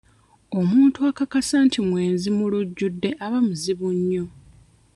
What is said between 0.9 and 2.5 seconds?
akakasa nti mwenzi mu